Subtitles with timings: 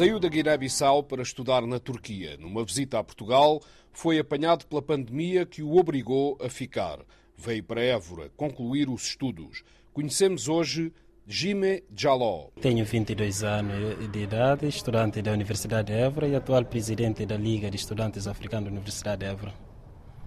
[0.00, 2.34] Saiu da Guiné-Bissau para estudar na Turquia.
[2.38, 3.60] Numa visita a Portugal,
[3.92, 7.00] foi apanhado pela pandemia que o obrigou a ficar.
[7.36, 9.62] Veio para Évora concluir os estudos.
[9.92, 10.90] Conhecemos hoje
[11.26, 12.48] Jime Jaló.
[12.62, 17.70] Tenho 22 anos de idade, estudante da Universidade de Évora e atual presidente da Liga
[17.70, 19.52] de Estudantes Africanos da Universidade de Évora.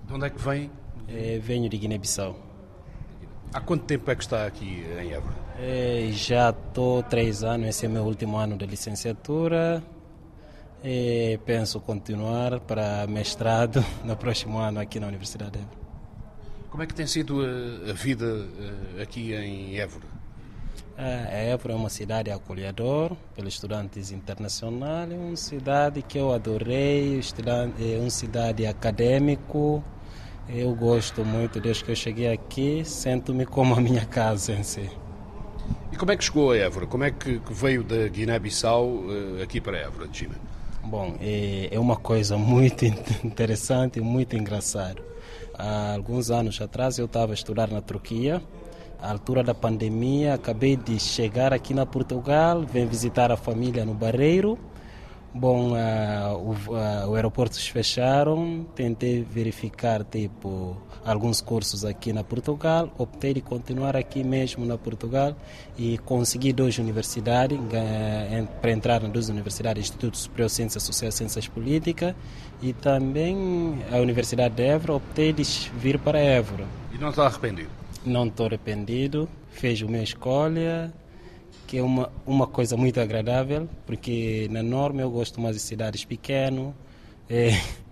[0.06, 0.70] De onde é que vem?
[1.08, 2.38] É, venho de Guiné-Bissau.
[3.52, 5.43] Há quanto tempo é que está aqui em Évora?
[5.60, 9.84] É, já estou três anos, esse é meu último ano de licenciatura.
[10.84, 15.78] E penso continuar para mestrado no próximo ano aqui na Universidade de Évora.
[16.70, 18.48] Como é que tem sido a, a vida
[18.98, 20.06] eh, aqui em Évora?
[20.98, 27.20] A Évora é uma cidade acolhedora pelos estudantes internacionais, é uma cidade que eu adorei,
[27.80, 29.84] é uma cidade acadêmico.
[30.50, 34.90] Eu gosto muito, desde que eu cheguei aqui, sinto-me como a minha casa em si.
[35.94, 36.88] E como é que chegou a Évora?
[36.88, 39.04] Como é que veio da Guiné-Bissau
[39.38, 40.34] eh, aqui para Évora, Jimmy?
[40.84, 42.84] Bom, é, é uma coisa muito
[43.24, 45.00] interessante e muito engraçada.
[45.54, 48.42] Há alguns anos atrás eu estava a estudar na Turquia.
[49.00, 53.94] À altura da pandemia, acabei de chegar aqui na Portugal, vim visitar a família no
[53.94, 54.58] Barreiro
[55.36, 62.94] Bom, uh, o, uh, o aeroportos fecharam, tentei verificar tipo alguns cursos aqui na Portugal,
[63.00, 65.36] optei de continuar aqui mesmo na Portugal
[65.76, 67.58] e consegui duas universidades,
[68.62, 72.14] para entrar nas duas universidades, Instituto Superior de Ciências Sociais e Ciências Políticas
[72.62, 75.44] e também a Universidade de Évora, optei de
[75.78, 76.66] vir para Évora.
[76.94, 77.70] E não está arrependido?
[78.06, 80.94] Não estou arrependido, fiz a minha escolha,
[81.68, 86.06] que é uma, uma coisa muito agradável, porque na norma eu gosto mais de cidades
[86.06, 86.74] pequenas.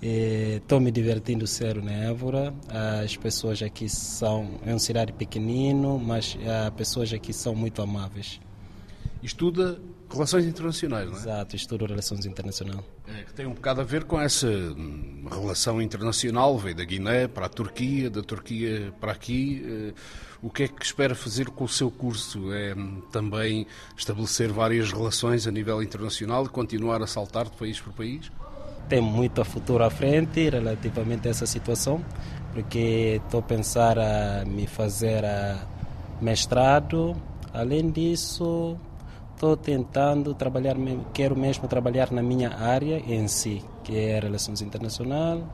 [0.00, 2.54] Estou me divertindo sério na Évora.
[3.02, 4.60] As pessoas aqui são.
[4.64, 8.40] É uma cidade pequenino, mas as pessoas aqui são muito amáveis.
[9.22, 11.20] Estuda Relações Internacionais, não é?
[11.20, 12.80] Exato, estudo Relações Internacionais.
[13.06, 17.28] É, que tem um bocado a ver com essa hum, relação internacional, veio da Guiné
[17.28, 19.62] para a Turquia, da Turquia para aqui.
[19.66, 19.94] Eh,
[20.42, 22.52] o que é que espera fazer com o seu curso?
[22.52, 27.78] É hum, também estabelecer várias relações a nível internacional e continuar a saltar de país
[27.78, 28.32] por país?
[28.88, 32.02] Tem muito futuro à frente relativamente a essa situação,
[32.54, 35.66] porque estou a pensar a me fazer a
[36.20, 37.14] mestrado.
[37.52, 38.78] Além disso,
[39.38, 40.74] estou tentando trabalhar,
[41.14, 45.44] quero mesmo trabalhar na minha área em si, que é Relações Internacionais.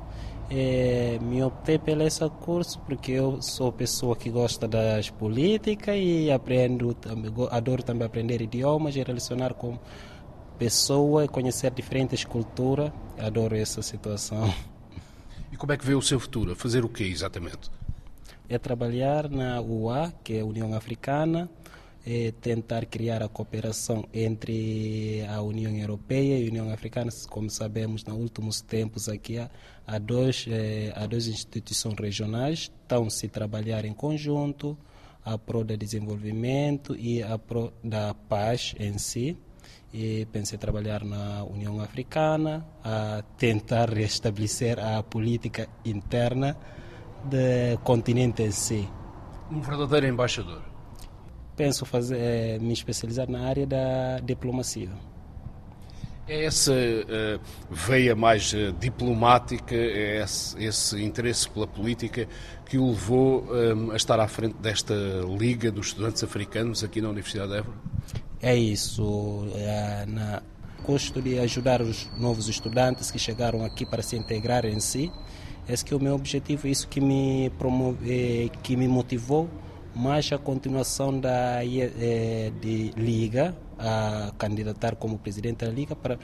[0.50, 6.30] É, me optei pelo esse curso porque eu sou pessoa que gosta das políticas e
[6.30, 6.96] aprendo,
[7.50, 9.78] adoro também aprender idiomas e relacionar com
[10.58, 12.90] pessoas, conhecer diferentes culturas.
[13.18, 14.52] Adoro essa situação.
[15.52, 16.56] E como é que vê o seu futuro?
[16.56, 17.70] Fazer o que exatamente?
[18.48, 21.48] É trabalhar na UA, que é a União Africana,
[22.06, 27.10] é tentar criar a cooperação entre a União Europeia e a União Africana.
[27.30, 29.50] Como sabemos, nos últimos tempos aqui há,
[29.86, 34.76] há, dois, é, há duas instituições regionais estão se trabalhar em conjunto
[35.24, 39.38] a prol do desenvolvimento e a prol da paz em si.
[39.92, 46.56] E pensei trabalhar na União Africana, a tentar restabelecer a política interna
[47.24, 48.86] do continente em si.
[49.50, 50.73] Um verdadeiro embaixador
[51.56, 54.90] penso fazer, é, me especializar na área da diplomacia.
[56.26, 62.26] É essa uh, veia mais uh, diplomática, é esse, esse, interesse pela política
[62.64, 64.94] que o levou um, a estar à frente desta
[65.38, 67.76] Liga dos Estudantes Africanos aqui na Universidade de Évora?
[68.40, 69.46] É isso.
[69.54, 70.42] É, na,
[70.82, 75.12] gosto de ajudar os novos estudantes que chegaram aqui para se integrar em si.
[75.68, 79.48] Esse que é o meu objetivo, isso que me, promove, que me motivou
[79.94, 86.18] mas a continuação da eh, de Liga, a candidatar como presidente da Liga para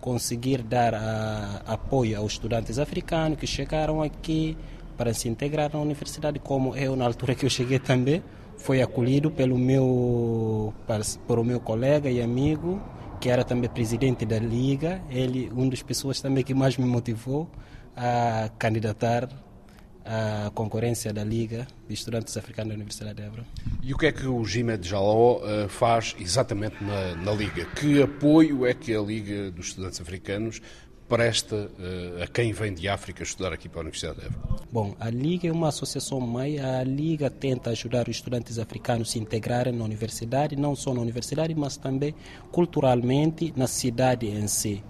[0.00, 4.56] conseguir dar a, apoio aos estudantes africanos que chegaram aqui
[4.96, 8.22] para se integrar na universidade, como eu na altura que eu cheguei também,
[8.56, 10.72] foi acolhido pelo meu
[11.26, 12.80] por o meu colega e amigo
[13.20, 17.48] que era também presidente da liga, ele uma das pessoas também que mais me motivou
[17.96, 19.28] a candidatar
[20.06, 23.44] a concorrência da Liga de Estudantes Africanos da Universidade de Évora.
[23.82, 27.64] E o que é que o Gimed Jaló uh, faz exatamente na, na, Liga?
[27.64, 30.62] Que apoio é que a Liga dos Estudantes Africanos
[31.08, 34.62] presta uh, a quem vem de África estudar aqui para a Universidade de Évora?
[34.70, 36.60] Bom, a Liga é uma associação mãe.
[36.60, 41.00] A Liga tenta ajudar os estudantes africanos a se integrarem na universidade, não só na
[41.00, 42.14] universidade, mas também
[42.52, 44.84] culturalmente na cidade em si.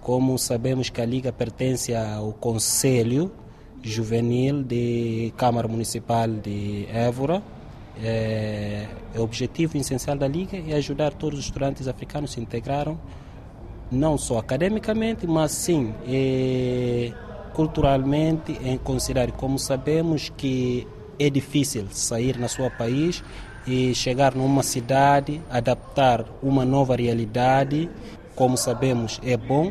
[0.00, 3.32] Como sabemos que a Liga pertence ao Conselho
[3.82, 7.42] juvenil de Câmara Municipal de Évora.
[8.02, 8.86] É,
[9.16, 12.98] o objetivo essencial da Liga é ajudar todos os estudantes africanos a se integraram
[13.92, 17.12] não só academicamente, mas sim é,
[17.52, 20.86] culturalmente, em considerar, como sabemos que
[21.18, 23.22] é difícil sair na sua país
[23.66, 27.88] e chegar numa cidade, adaptar uma nova realidade,
[28.34, 29.70] como sabemos, é bom.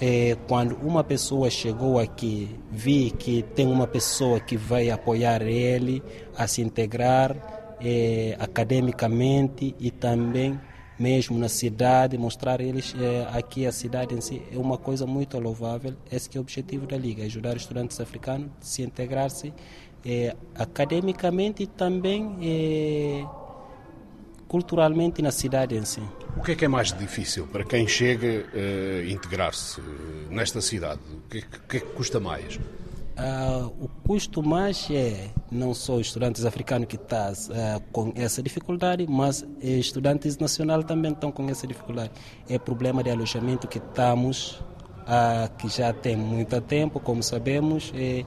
[0.00, 6.02] É, quando uma pessoa chegou aqui, vi que tem uma pessoa que vai apoiar ele
[6.36, 10.58] a se integrar é, academicamente e também
[10.98, 15.38] mesmo na cidade, mostrar eles é, aqui a cidade em si é uma coisa muito
[15.38, 15.94] louvável.
[16.10, 19.52] Esse é o objetivo da Liga, ajudar estudantes africanos a se integrar-se
[20.04, 23.24] é, academicamente e também é,
[24.52, 26.02] culturalmente na cidade em si.
[26.36, 29.80] O que é que é mais difícil para quem chega a integrar-se
[30.28, 31.00] nesta cidade?
[31.10, 32.56] O que é que, é custa mais?
[32.56, 38.12] Uh, o custo mais é não só os estudantes africanos que estão uh, ah, com
[38.14, 42.10] essa dificuldade, mas estudantes nacionais também estão com essa dificuldade.
[42.46, 44.62] É problema de alojamento que estamos,
[45.06, 47.90] uh, que já tem muito tempo, como sabemos.
[47.94, 48.22] É,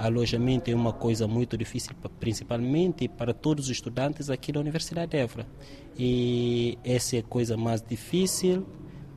[0.00, 5.18] alojamento é uma coisa muito difícil, principalmente para todos os estudantes aqui da Universidade de
[5.18, 5.46] Évora.
[5.98, 8.66] E essa é a coisa mais difícil.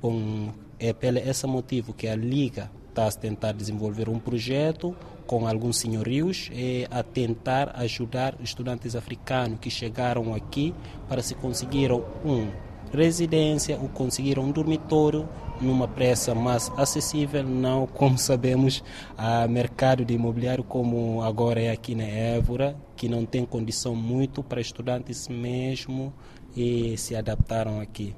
[0.02, 4.96] Bom, é pelo esse motivo que a Liga está a tentar desenvolver um projeto
[5.26, 10.76] com alguns senhorios é, a tentar ajudar estudantes africanos que chegaram aqui
[11.08, 12.52] para se conseguiram um
[12.94, 15.28] residência ou conseguiram um dormitório
[15.60, 18.84] numa pressa mais acessível, não como sabemos
[19.18, 24.44] a mercado de imobiliário como agora é aqui na Évora, que não tem condição muito
[24.44, 26.14] para estudantes mesmo
[26.56, 28.16] e se adaptaram aqui.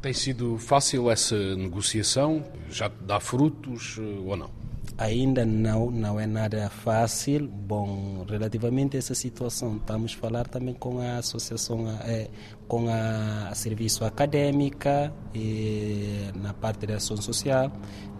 [0.00, 2.42] Tem sido fácil essa negociação?
[2.70, 4.59] Já dá frutos eh, ou não?
[5.00, 7.48] Ainda não, não é nada fácil.
[7.48, 12.28] Bom, relativamente a essa situação, estamos a falar também com a associação, é,
[12.68, 17.72] com a, a serviço acadêmica e na parte da ação social.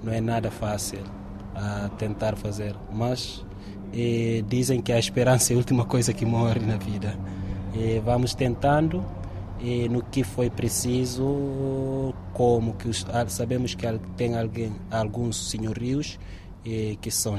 [0.03, 1.01] Não é nada fácil
[1.55, 3.45] a tentar fazer, mas
[3.93, 7.15] e, dizem que a esperança é a última coisa que morre na vida.
[7.75, 9.05] E vamos tentando
[9.61, 13.87] e no que foi preciso, como que os, ah, sabemos que
[14.17, 16.19] tem alguém, alguns senhorios
[16.63, 17.39] que são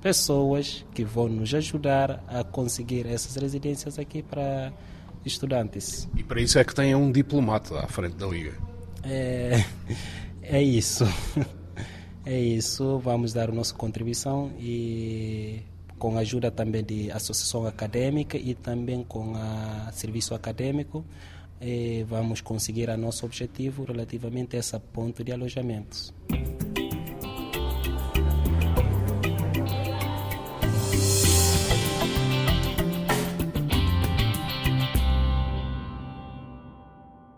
[0.00, 4.72] pessoas que vão nos ajudar a conseguir essas residências aqui para
[5.24, 6.08] estudantes.
[6.16, 8.54] E para isso é que tem um diplomata à frente da Liga.
[9.02, 9.64] É,
[10.42, 11.04] é isso.
[12.28, 12.98] É isso.
[12.98, 15.62] Vamos dar a nossa contribuição e
[15.96, 21.04] com a ajuda também de associação acadêmica e também com a serviço acadêmico
[22.06, 26.12] vamos conseguir a nosso objetivo relativamente a esse ponto de alojamentos.